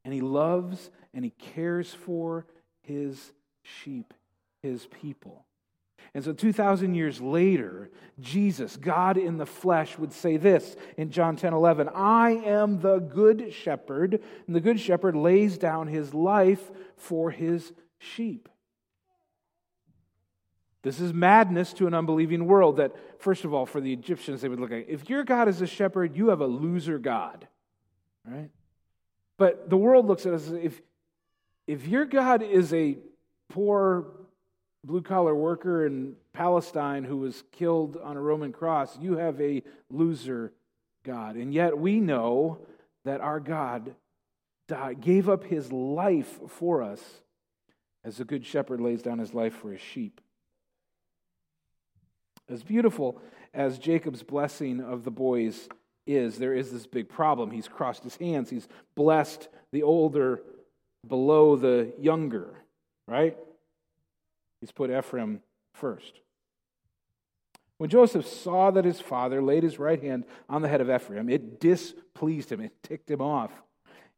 [0.06, 2.45] And he loves and he cares for
[2.82, 4.13] his sheep,
[4.62, 5.45] his people.
[6.13, 11.36] And so 2,000 years later, Jesus, God in the flesh, would say this in John
[11.36, 16.71] 10 11 I am the good shepherd, and the good shepherd lays down his life
[16.97, 18.47] for his sheep.
[20.84, 24.49] This is madness to an unbelieving world that, first of all, for the Egyptians, they
[24.49, 27.47] would look at if your God is a shepherd, you have a loser God.
[28.25, 28.49] Right?
[29.38, 30.81] But the world looks at us if,
[31.67, 32.97] if your God is a
[33.49, 34.07] poor
[34.83, 39.63] blue collar worker in Palestine who was killed on a Roman cross, you have a
[39.89, 40.53] loser
[41.03, 41.36] God.
[41.36, 42.59] And yet we know
[43.05, 43.95] that our God
[44.67, 47.01] died, gave up his life for us
[48.03, 50.19] as a good shepherd lays down his life for his sheep.
[52.49, 53.21] As beautiful
[53.53, 55.69] as Jacob's blessing of the boys
[56.05, 57.51] is, there is this big problem.
[57.51, 60.41] He's crossed his hands, he's blessed the older
[61.07, 62.53] below the younger,
[63.07, 63.37] right?
[64.61, 65.41] He's put Ephraim
[65.73, 66.19] first.
[67.77, 71.29] When Joseph saw that his father laid his right hand on the head of Ephraim,
[71.29, 73.51] it displeased him, it ticked him off.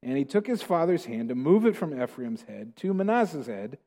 [0.04, 3.80] And he took his father's hand to move it from Ephraim's head to Manasseh's head.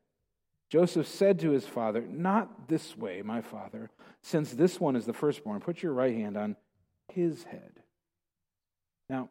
[0.69, 3.89] Joseph said to his father, Not this way, my father,
[4.21, 5.61] since this one is the firstborn.
[5.61, 6.57] Put your right hand on
[7.07, 7.79] his head.
[9.09, 9.29] Now,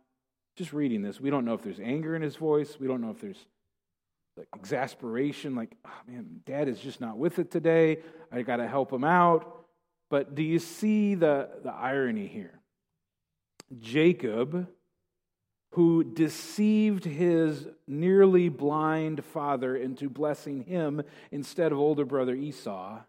[0.56, 2.76] just reading this, we don't know if there's anger in his voice.
[2.80, 3.46] We don't know if there's
[4.36, 7.98] like exasperation, like, oh, man, dad is just not with it today.
[8.30, 9.66] I got to help him out.
[10.10, 12.60] But do you see the, the irony here?
[13.78, 14.68] Jacob,
[15.72, 23.00] who deceived his nearly blind father into blessing him instead of older brother Esau,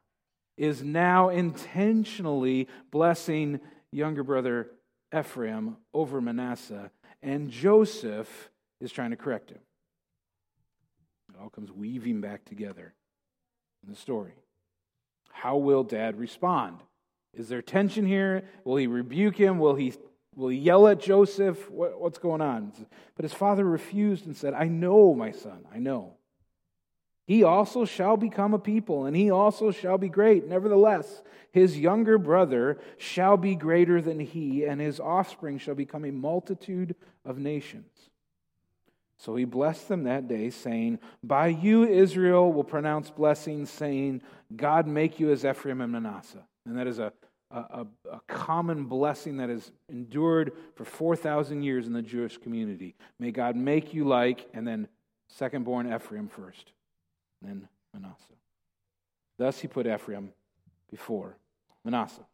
[0.57, 4.69] is now intentionally blessing younger brother
[5.17, 6.91] Ephraim over Manasseh,
[7.21, 9.59] and Joseph is trying to correct him.
[11.29, 12.93] It all comes weaving back together
[13.83, 14.33] in the story.
[15.31, 16.79] How will dad respond?
[17.33, 18.43] Is there tension here?
[18.63, 19.59] Will he rebuke him?
[19.59, 19.93] Will he,
[20.35, 21.69] will he yell at Joseph?
[21.69, 22.73] What, what's going on?
[23.15, 26.15] But his father refused and said, I know, my son, I know.
[27.29, 30.47] He also shall become a people, and he also shall be great.
[30.47, 36.11] Nevertheless, his younger brother shall be greater than he, and his offspring shall become a
[36.11, 38.09] multitude of nations.
[39.15, 44.23] So he blessed them that day, saying, By you Israel will pronounce blessings, saying,
[44.55, 46.47] God make you as Ephraim and Manasseh.
[46.65, 47.13] And that is a,
[47.51, 52.95] a, a common blessing that has endured for 4,000 years in the Jewish community.
[53.19, 54.87] May God make you like, and then
[55.27, 56.71] second born Ephraim first,
[57.41, 58.15] then Manasseh.
[59.37, 60.31] Thus he put Ephraim
[60.89, 61.37] before
[61.83, 62.25] Manasseh.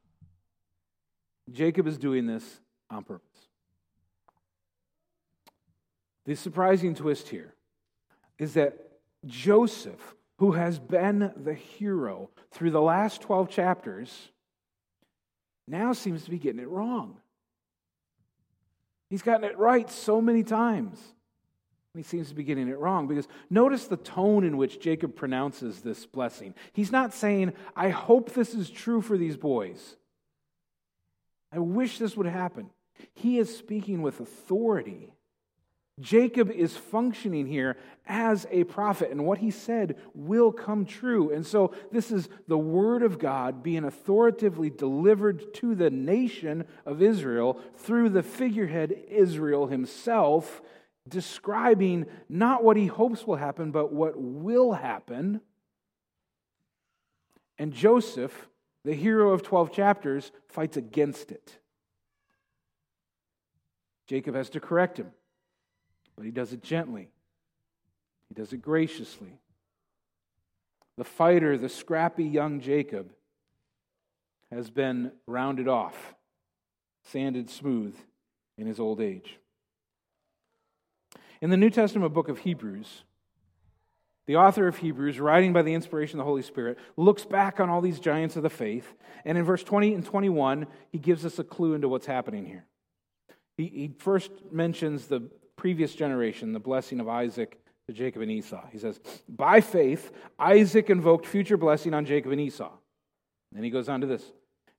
[1.52, 3.30] Jacob is doing this on purpose.
[6.26, 7.54] The surprising twist here
[8.40, 8.78] is that
[9.26, 14.30] Joseph, who has been the hero through the last 12 chapters,
[15.68, 17.18] now seems to be getting it wrong.
[19.10, 21.00] He's gotten it right so many times.
[21.96, 25.82] He seems to be getting it wrong because notice the tone in which Jacob pronounces
[25.82, 26.54] this blessing.
[26.74, 29.96] He's not saying, I hope this is true for these boys.
[31.52, 32.70] I wish this would happen.
[33.14, 35.14] He is speaking with authority.
[36.02, 41.32] Jacob is functioning here as a prophet, and what he said will come true.
[41.32, 47.02] And so, this is the word of God being authoritatively delivered to the nation of
[47.02, 50.62] Israel through the figurehead Israel himself,
[51.08, 55.42] describing not what he hopes will happen, but what will happen.
[57.58, 58.48] And Joseph,
[58.84, 61.58] the hero of 12 chapters, fights against it.
[64.08, 65.12] Jacob has to correct him
[66.16, 67.10] but he does it gently,
[68.30, 69.40] he does it graciously.
[70.98, 73.12] The fighter, the scrappy young Jacob,
[74.50, 76.16] has been rounded off,
[77.04, 77.98] sanded smooth
[78.58, 79.38] in his old age.
[81.46, 83.04] In the New Testament book of Hebrews,
[84.26, 87.70] the author of Hebrews, writing by the inspiration of the Holy Spirit, looks back on
[87.70, 91.38] all these giants of the faith, and in verse 20 and 21, he gives us
[91.38, 92.66] a clue into what's happening here.
[93.58, 98.66] He, he first mentions the, previous generation, the blessing of Isaac to Jacob and Esau.
[98.72, 102.72] He says, By faith, Isaac invoked future blessing on Jacob and Esau.
[103.52, 104.24] Then he goes on to this.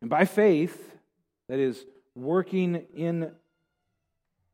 [0.00, 0.96] And by faith,
[1.48, 3.30] that is, working in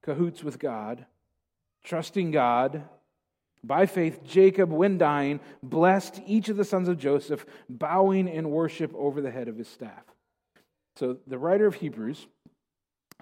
[0.03, 1.07] cahoots with God,
[1.85, 2.85] trusting God,
[3.65, 8.93] by faith, Jacob, when dying, blessed each of the sons of Joseph, bowing in worship
[8.95, 10.03] over the head of his staff.
[10.97, 12.27] So the writer of Hebrews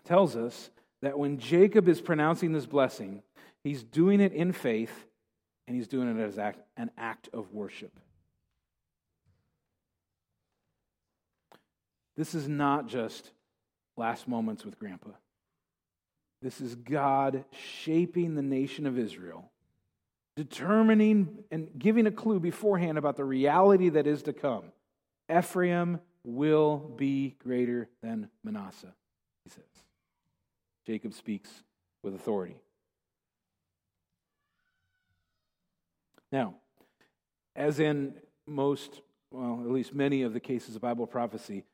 [0.04, 0.70] tells us
[1.02, 3.22] that when Jacob is pronouncing this blessing,
[3.62, 5.06] he's doing it in faith
[5.66, 6.38] and he's doing it as
[6.76, 7.92] an act of worship.
[12.16, 13.30] This is not just
[13.96, 15.10] last moments with grandpa.
[16.42, 17.44] This is God
[17.82, 19.50] shaping the nation of Israel,
[20.36, 24.64] determining and giving a clue beforehand about the reality that is to come.
[25.30, 28.94] Ephraim will be greater than Manasseh,
[29.44, 29.64] he says.
[30.86, 31.50] Jacob speaks
[32.02, 32.56] with authority.
[36.32, 36.54] Now,
[37.54, 38.14] as in
[38.46, 39.00] most,
[39.30, 41.64] well, at least many of the cases of Bible prophecy,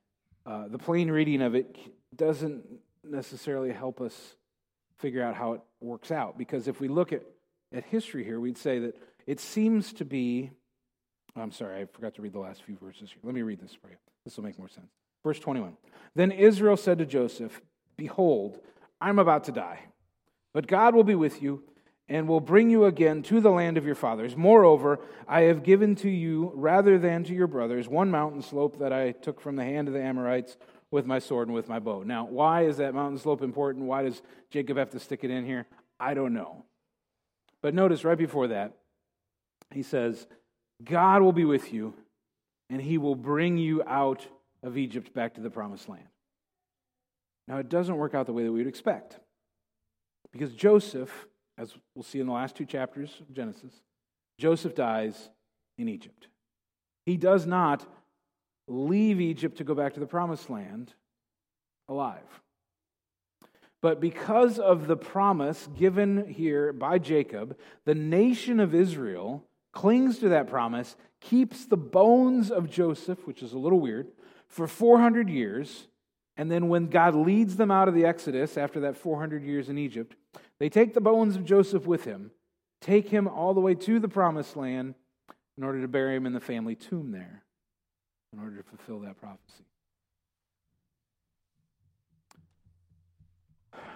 [0.45, 1.77] uh, the plain reading of it
[2.15, 2.65] doesn't
[3.05, 4.36] necessarily help us
[4.99, 6.39] figure out how it works out.
[6.39, 7.23] Because if we look at,
[7.73, 10.51] at history here, we'd say that it seems to be.
[11.35, 13.21] I'm sorry, I forgot to read the last few verses here.
[13.23, 13.97] Let me read this for you.
[14.25, 14.89] This will make more sense.
[15.23, 15.77] Verse 21.
[16.15, 17.61] Then Israel said to Joseph,
[17.97, 18.59] Behold,
[19.01, 19.81] I'm about to die,
[20.55, 21.63] but God will be with you
[22.09, 24.37] and will bring you again to the land of your fathers.
[24.37, 28.93] Moreover, I have given to you, rather than to your brothers, one mountain slope that
[28.93, 30.57] I took from the hand of the Amorites
[30.91, 32.03] with my sword and with my bow.
[32.03, 33.87] Now, why is that mountain slope important?
[33.87, 35.67] Why does Jacob have to stick it in here?
[35.99, 36.65] I don't know.
[37.63, 38.73] But notice right before that,
[39.71, 40.27] he says,
[40.85, 41.95] God will be with you,
[42.71, 44.27] and he will bring you out
[44.63, 46.09] of Egypt back to the promised land.
[47.49, 49.19] Now, it doesn't work out the way that we would expect.
[50.33, 51.27] Because Joseph
[51.59, 53.73] as we'll see in the last two chapters of Genesis,
[54.39, 55.31] Joseph dies
[55.79, 56.29] in Egypt.
[57.07, 57.87] He does not
[58.69, 60.93] leave Egypt to go back to the promised land
[61.89, 62.43] alive.
[63.83, 69.45] But because of the promise given here by Jacob, the nation of Israel
[69.77, 74.09] clings to that promise, keeps the bones of Joseph, which is a little weird,
[74.49, 75.87] for 400 years.
[76.39, 79.77] And then when God leads them out of the Exodus after that 400 years in
[79.77, 80.17] Egypt,
[80.59, 82.31] they take the bones of Joseph with him,
[82.81, 84.95] take him all the way to the promised land
[85.59, 87.45] in order to bury him in the family tomb there,
[88.37, 89.65] in order to fulfill that prophecy.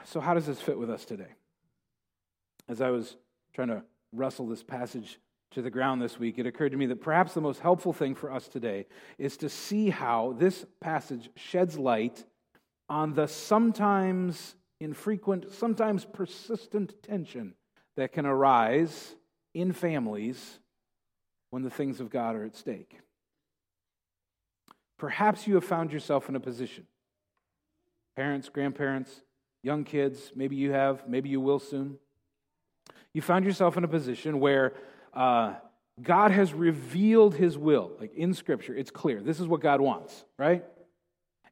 [0.05, 1.35] So, how does this fit with us today?
[2.69, 3.17] As I was
[3.53, 5.19] trying to wrestle this passage
[5.53, 8.15] to the ground this week, it occurred to me that perhaps the most helpful thing
[8.15, 8.87] for us today
[9.19, 12.25] is to see how this passage sheds light
[12.89, 17.55] on the sometimes infrequent, sometimes persistent tension
[17.97, 19.15] that can arise
[19.55, 20.61] in families
[21.51, 23.01] when the things of God are at stake.
[25.01, 26.87] Perhaps you have found yourself in a position.
[28.17, 29.23] Parents, grandparents,
[29.63, 31.97] young kids, maybe you have, maybe you will soon.
[33.15, 34.75] You found yourself in a position where
[35.15, 35.55] uh,
[36.03, 39.23] God has revealed his will, like in Scripture, it's clear.
[39.23, 40.67] This is what God wants, right?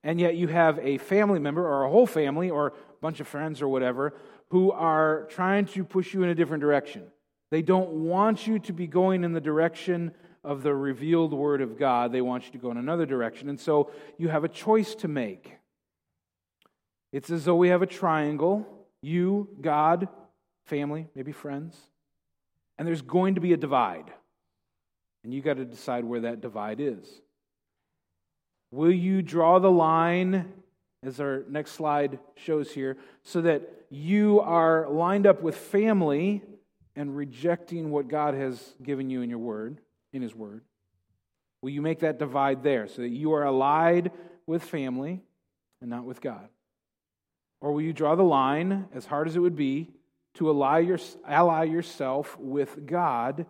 [0.04, 3.26] And yet you have a family member or a whole family or a bunch of
[3.26, 4.12] friends or whatever
[4.50, 7.04] who are trying to push you in a different direction.
[7.50, 10.12] They don't want you to be going in the direction
[10.48, 12.10] of the revealed word of God.
[12.10, 13.50] They want you to go in another direction.
[13.50, 15.52] And so you have a choice to make.
[17.12, 18.66] It's as though we have a triangle
[19.02, 20.08] you, God,
[20.64, 21.76] family, maybe friends,
[22.78, 24.10] and there's going to be a divide.
[25.22, 27.06] And you got to decide where that divide is.
[28.72, 30.50] Will you draw the line
[31.04, 36.42] as our next slide shows here, so that you are lined up with family
[36.96, 39.80] and rejecting what God has given you in your word,
[40.18, 40.62] in his word.
[41.62, 44.10] Will you make that divide there so that you are allied
[44.46, 45.22] with family
[45.80, 46.48] and not with God?
[47.60, 49.90] Or will you draw the line, as hard as it would be,
[50.34, 53.46] to ally, your, ally yourself with God,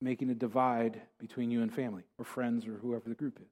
[0.00, 3.48] making a divide between you and family or friends or whoever the group is?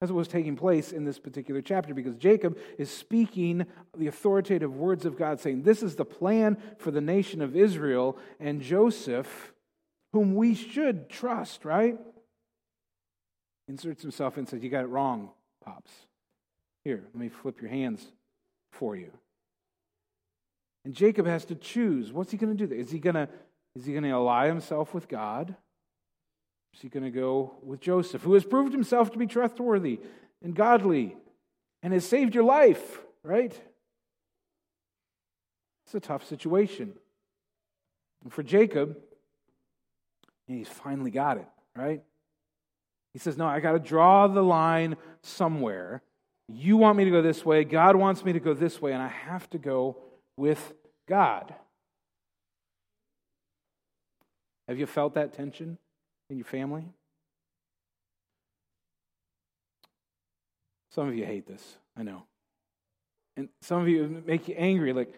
[0.00, 4.74] That's what was taking place in this particular chapter because Jacob is speaking the authoritative
[4.74, 9.52] words of God, saying, This is the plan for the nation of Israel, and Joseph,
[10.12, 11.98] whom we should trust, right?
[13.68, 15.30] Inserts himself and says, You got it wrong,
[15.64, 15.92] Pops.
[16.84, 18.04] Here, let me flip your hands
[18.72, 19.12] for you.
[20.84, 22.12] And Jacob has to choose.
[22.12, 22.74] What's he going to do?
[22.74, 23.28] Is he going to
[23.76, 25.54] is he going to ally himself with God?
[26.74, 30.00] Is he going to go with Joseph, who has proved himself to be trustworthy
[30.42, 31.16] and godly
[31.82, 33.58] and has saved your life, right?
[35.86, 36.94] It's a tough situation.
[38.22, 38.96] And for Jacob,
[40.58, 42.02] he's finally got it, right?
[43.12, 46.02] He says, No, I got to draw the line somewhere.
[46.48, 49.02] You want me to go this way, God wants me to go this way, and
[49.02, 49.96] I have to go
[50.36, 50.72] with
[51.08, 51.54] God.
[54.66, 55.78] Have you felt that tension?
[56.30, 56.84] in your family?
[60.94, 62.22] Some of you hate this, I know.
[63.36, 64.92] And some of you make you angry.
[64.92, 65.14] Like,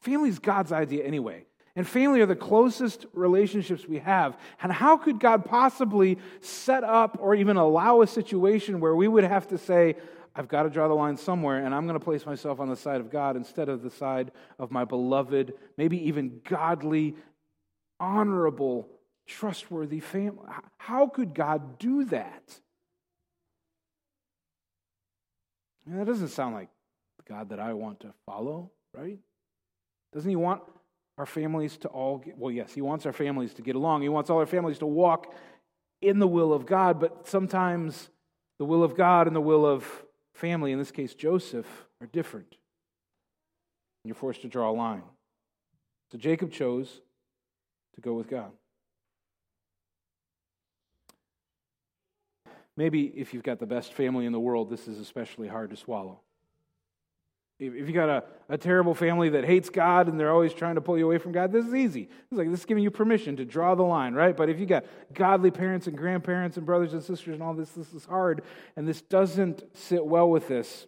[0.00, 1.44] family is God's idea anyway.
[1.76, 4.36] And family are the closest relationships we have.
[4.62, 9.24] And how could God possibly set up or even allow a situation where we would
[9.24, 9.96] have to say,
[10.34, 12.76] I've got to draw the line somewhere, and I'm going to place myself on the
[12.76, 17.14] side of God instead of the side of my beloved, maybe even godly,
[17.98, 18.88] honorable,
[19.26, 20.46] trustworthy family?
[20.78, 22.60] How could God do that?
[25.86, 26.68] that doesn't sound like
[27.18, 29.18] the God that I want to follow, right?
[30.12, 30.62] Doesn't He want
[31.20, 34.00] our families to all get, well, yes, He wants our families to get along.
[34.00, 35.34] He wants all our families to walk
[36.00, 38.08] in the will of God, but sometimes
[38.58, 39.84] the will of God and the will of
[40.32, 41.66] family, in this case Joseph,
[42.00, 42.56] are different.
[44.04, 45.02] You're forced to draw a line.
[46.10, 47.02] So Jacob chose
[47.94, 48.50] to go with God.
[52.78, 55.76] Maybe if you've got the best family in the world, this is especially hard to
[55.76, 56.20] swallow.
[57.60, 60.80] If you got a, a terrible family that hates God and they're always trying to
[60.80, 62.08] pull you away from God, this is easy.
[62.30, 64.34] It's like this is giving you permission to draw the line, right?
[64.34, 67.70] But if you got godly parents and grandparents and brothers and sisters and all this,
[67.72, 68.42] this is hard,
[68.76, 70.86] and this doesn't sit well with this.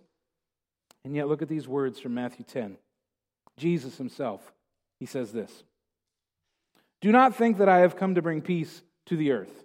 [1.05, 2.79] And yet, look at these words from Matthew 10.
[3.59, 4.53] Jesus himself,
[4.99, 5.64] he says this
[7.03, 9.64] Do not think that I have come to bring peace to the earth.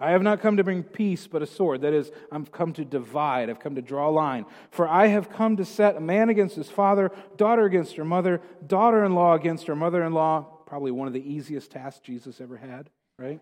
[0.00, 1.82] I have not come to bring peace, but a sword.
[1.82, 3.50] That is, I've come to divide.
[3.50, 4.46] I've come to draw a line.
[4.70, 8.40] For I have come to set a man against his father, daughter against her mother,
[8.66, 10.46] daughter in law against her mother in law.
[10.66, 12.88] Probably one of the easiest tasks Jesus ever had,
[13.18, 13.40] right?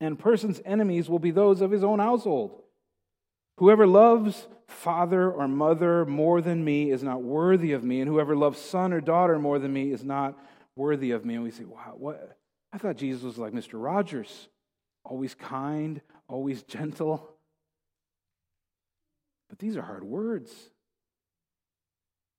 [0.00, 2.62] And person's enemies will be those of his own household.
[3.58, 8.36] Whoever loves father or mother more than me is not worthy of me, and whoever
[8.36, 10.38] loves son or daughter more than me is not
[10.74, 11.34] worthy of me.
[11.34, 12.36] And we say, wow, what?
[12.76, 13.82] I thought Jesus was like Mr.
[13.82, 14.48] Rogers,
[15.02, 17.26] always kind, always gentle.
[19.48, 20.52] But these are hard words.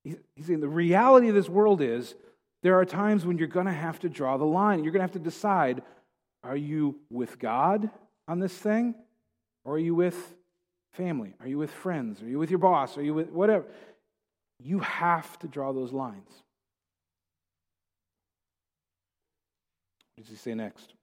[0.04, 2.14] He's saying the reality of this world is
[2.62, 4.84] there are times when you're going to have to draw the line.
[4.84, 5.82] You're going to have to decide
[6.44, 7.90] are you with God
[8.28, 8.94] on this thing?
[9.64, 10.36] Or are you with
[10.92, 11.34] family?
[11.40, 12.22] Are you with friends?
[12.22, 12.96] Are you with your boss?
[12.96, 13.64] Are you with whatever?
[14.60, 16.30] You have to draw those lines.
[20.18, 20.94] What does he say next?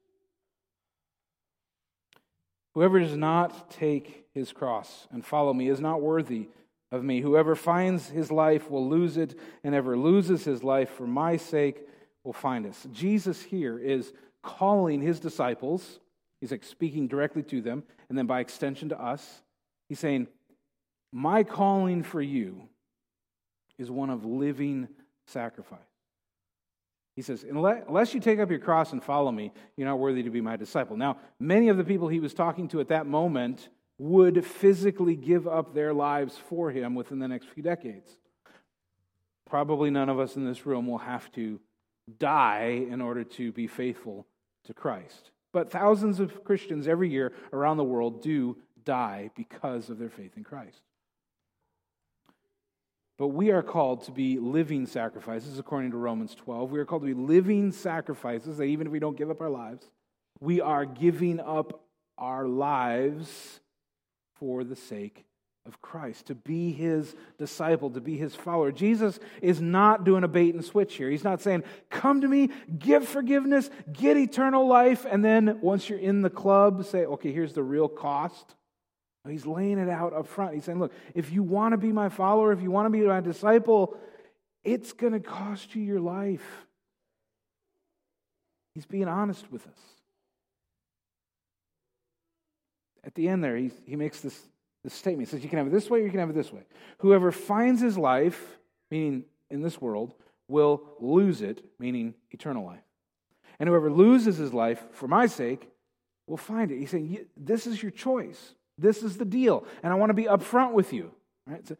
[2.73, 6.49] Whoever does not take his cross and follow me is not worthy
[6.91, 7.21] of me.
[7.21, 11.87] Whoever finds his life will lose it, and ever loses his life for my sake
[12.25, 12.75] will find it.
[12.91, 14.11] Jesus here is
[14.43, 16.01] calling his disciples,
[16.41, 19.41] he's like speaking directly to them, and then by extension to us.
[19.87, 20.27] He's saying,
[21.13, 22.67] My calling for you
[23.77, 24.89] is one of living
[25.25, 25.79] sacrifice.
[27.15, 30.29] He says, Unless you take up your cross and follow me, you're not worthy to
[30.29, 30.97] be my disciple.
[30.97, 35.47] Now, many of the people he was talking to at that moment would physically give
[35.47, 38.17] up their lives for him within the next few decades.
[39.49, 41.61] Probably none of us in this room will have to
[42.19, 44.27] die in order to be faithful
[44.65, 45.31] to Christ.
[45.53, 50.33] But thousands of Christians every year around the world do die because of their faith
[50.35, 50.81] in Christ.
[53.17, 56.71] But we are called to be living sacrifices, according to Romans 12.
[56.71, 59.49] We are called to be living sacrifices, that even if we don't give up our
[59.49, 59.89] lives,
[60.41, 61.85] we are giving up
[62.17, 63.61] our lives
[64.35, 65.25] for the sake
[65.65, 68.71] of Christ, to be his disciple, to be his follower.
[68.71, 71.09] Jesus is not doing a bait and switch here.
[71.09, 75.97] He's not saying, Come to me, give forgiveness, get eternal life, and then once you're
[75.97, 78.55] in the club, say, Okay, here's the real cost.
[79.29, 80.53] He's laying it out up front.
[80.53, 83.01] He's saying, Look, if you want to be my follower, if you want to be
[83.05, 83.97] my disciple,
[84.63, 86.65] it's going to cost you your life.
[88.73, 89.79] He's being honest with us.
[93.03, 94.39] At the end there, he, he makes this,
[94.83, 95.27] this statement.
[95.27, 96.63] He says, You can have it this way or you can have it this way.
[96.99, 98.57] Whoever finds his life,
[98.91, 100.13] meaning in this world,
[100.47, 102.83] will lose it, meaning eternal life.
[103.59, 105.69] And whoever loses his life for my sake
[106.27, 106.79] will find it.
[106.79, 108.55] He's saying, This is your choice.
[108.77, 109.65] This is the deal.
[109.83, 111.11] And I want to be upfront with you.
[111.47, 111.65] Right?
[111.67, 111.77] So,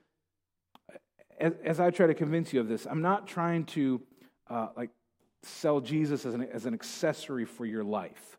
[1.39, 4.01] as, as, I try to convince you of this, I'm not trying to
[4.49, 4.89] uh, like
[5.43, 8.37] sell Jesus as an, as an accessory for your life.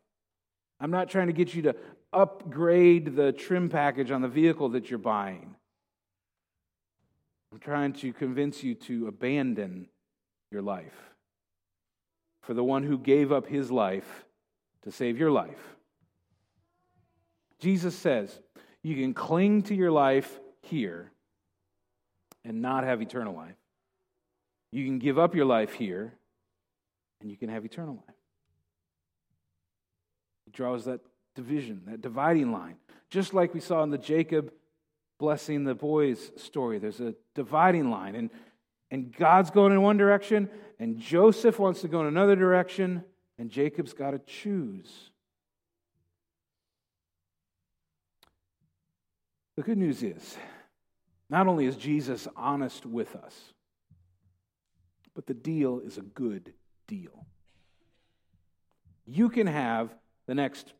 [0.79, 1.75] I'm not trying to get you to
[2.13, 5.55] upgrade the trim package on the vehicle that you're buying.
[7.51, 9.87] I'm trying to convince you to abandon
[10.51, 11.13] your life
[12.41, 14.25] for the one who gave up his life
[14.83, 15.75] to save your life.
[17.59, 18.39] Jesus says,
[18.83, 21.11] you can cling to your life here
[22.43, 23.55] and not have eternal life.
[24.71, 26.13] You can give up your life here
[27.21, 28.15] and you can have eternal life.
[30.45, 31.01] He draws that
[31.35, 32.75] division, that dividing line.
[33.09, 34.51] Just like we saw in the Jacob
[35.19, 38.15] blessing the boys story, there's a dividing line.
[38.15, 38.29] And
[38.89, 40.49] And God's going in one direction,
[40.79, 43.03] and Joseph wants to go in another direction,
[43.37, 45.11] and Jacob's got to choose.
[49.57, 50.37] The good news is,
[51.31, 53.53] not only is Jesus honest with us,
[55.15, 56.53] but the deal is a good
[56.87, 57.25] deal.
[59.07, 59.89] You can have
[60.27, 60.73] the next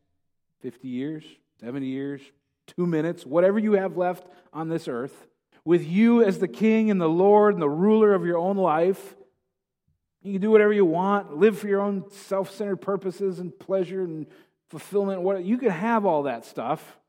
[0.62, 1.24] 50 years,
[1.60, 2.22] 70 years,
[2.68, 5.26] two minutes, whatever you have left on this earth,
[5.66, 9.16] with you as the king and the Lord and the ruler of your own life.
[10.22, 14.04] You can do whatever you want, live for your own self centered purposes and pleasure
[14.04, 14.28] and
[14.70, 15.46] fulfillment.
[15.48, 17.00] You can have all that stuff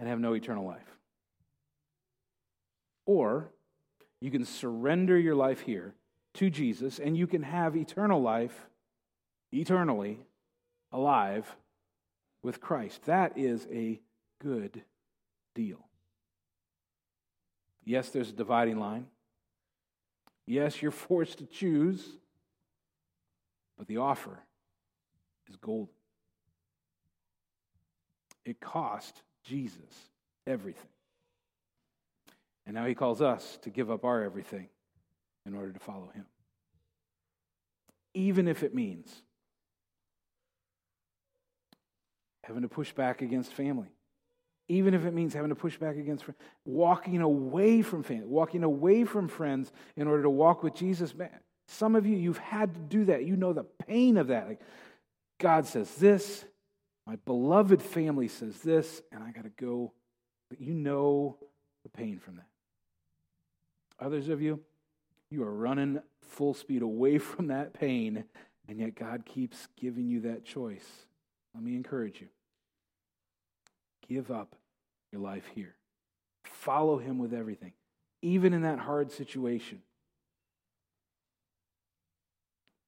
[0.00, 0.96] and have no eternal life.
[3.04, 3.50] Or
[4.18, 5.94] you can surrender your life here
[6.34, 8.66] to Jesus and you can have eternal life,
[9.52, 10.18] eternally
[10.90, 11.54] alive
[12.42, 13.04] with Christ.
[13.04, 14.00] That is a
[14.42, 14.82] good
[15.54, 15.84] deal.
[17.84, 19.06] Yes, there's a dividing line.
[20.46, 22.08] Yes, you're forced to choose,
[23.76, 24.38] but the offer
[25.46, 25.88] is gold.
[28.46, 30.08] It cost Jesus
[30.46, 30.88] everything.
[32.66, 34.68] And now he calls us to give up our everything
[35.44, 36.24] in order to follow him.
[38.14, 39.10] Even if it means
[42.44, 43.88] having to push back against family.
[44.68, 48.62] Even if it means having to push back against friends, walking away from family, walking
[48.62, 51.12] away from friends in order to walk with Jesus.
[51.12, 51.28] Man,
[51.66, 53.24] some of you, you've had to do that.
[53.24, 54.46] You know the pain of that.
[54.46, 54.60] Like,
[55.38, 56.44] God says this,
[57.10, 59.92] my beloved family says this, and I got to go.
[60.48, 61.38] But you know
[61.82, 62.46] the pain from that.
[63.98, 64.60] Others of you,
[65.28, 68.22] you are running full speed away from that pain,
[68.68, 70.86] and yet God keeps giving you that choice.
[71.52, 72.28] Let me encourage you.
[74.08, 74.54] Give up
[75.10, 75.74] your life here.
[76.44, 77.72] Follow Him with everything,
[78.22, 79.82] even in that hard situation.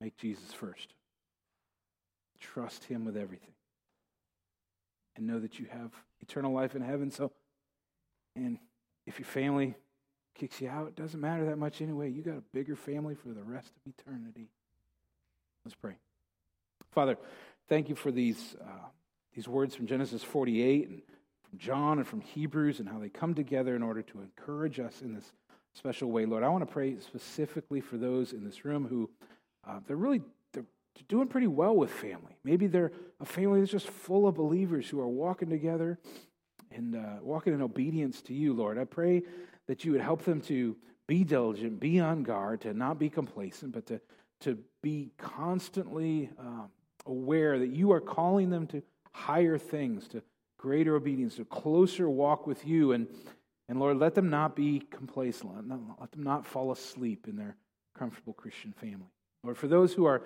[0.01, 0.95] Make Jesus first.
[2.39, 3.53] Trust Him with everything
[5.17, 7.11] and know that you have eternal life in heaven.
[7.11, 7.33] So,
[8.35, 8.59] and
[9.07, 9.75] if your family
[10.35, 12.11] kicks you out, it doesn't matter that much anyway.
[12.11, 14.49] You got a bigger family for the rest of eternity.
[15.65, 15.95] Let's pray.
[16.91, 17.17] Father,
[17.69, 18.89] thank you for these, uh,
[19.35, 21.03] these words from Genesis 48 and
[21.49, 25.03] from John and from Hebrews and how they come together in order to encourage us
[25.03, 25.33] in this
[25.75, 26.27] special way.
[26.27, 29.11] Lord, I want to pray specifically for those in this room who
[29.67, 30.23] uh, they're really
[31.09, 32.37] doing pretty well with family.
[32.45, 35.99] Maybe they're a family that's just full of believers who are walking together
[36.71, 38.79] and uh, walking in obedience to you, Lord.
[38.79, 39.23] I pray
[39.69, 40.77] that you would help them to
[41.07, 44.01] be diligent, be on guard, to not be complacent, but to,
[44.41, 46.71] to be constantly um,
[47.07, 48.83] aware that you are calling them to
[49.13, 50.23] higher things, to
[50.59, 52.93] greater obedience, to closer walk with you.
[52.93, 53.07] And,
[53.69, 55.55] and Lord, let them not be complacent.
[55.55, 57.57] Let them, let them not fall asleep in their
[57.99, 59.11] comfortable Christian family.
[59.45, 60.23] Lord, for those who are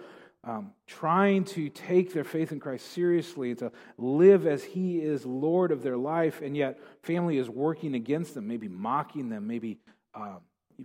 [0.46, 5.72] um, trying to take their faith in Christ seriously, to live as He is Lord
[5.72, 9.78] of their life, and yet family is working against them, maybe mocking them, maybe
[10.14, 10.38] um,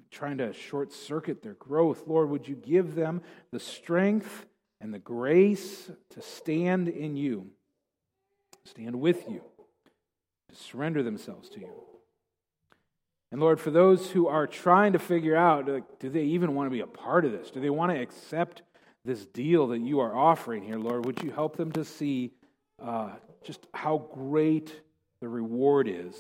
[0.10, 2.08] trying to short circuit their growth.
[2.08, 4.48] Lord, would you give them the strength
[4.82, 7.52] and the grace to stand in you,
[8.66, 9.44] stand with you,
[10.50, 11.70] to surrender themselves to you.
[13.32, 15.68] And Lord, for those who are trying to figure out,
[16.00, 17.52] do they even want to be a part of this?
[17.52, 18.64] Do they want to accept
[19.06, 22.32] this deal that you are offering here, Lord, would you help them to see
[22.82, 23.12] uh,
[23.44, 24.82] just how great
[25.22, 26.16] the reward is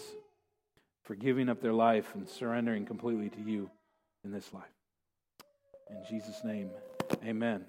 [1.03, 3.69] for giving up their life and surrendering completely to you
[4.23, 4.63] in this life?
[5.89, 6.71] In Jesus' name,
[7.25, 7.65] amen.